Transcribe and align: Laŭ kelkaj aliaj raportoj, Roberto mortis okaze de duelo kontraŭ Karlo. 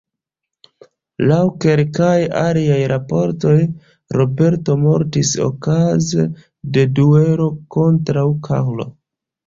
Laŭ 1.31 1.41
kelkaj 1.65 2.15
aliaj 2.41 2.79
raportoj, 2.93 3.55
Roberto 4.19 4.81
mortis 4.89 5.37
okaze 5.51 6.29
de 6.75 6.91
duelo 6.99 7.51
kontraŭ 7.79 8.31
Karlo. 8.51 8.95